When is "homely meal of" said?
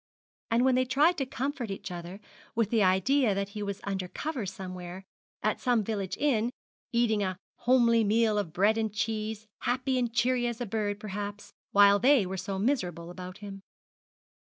7.57-8.51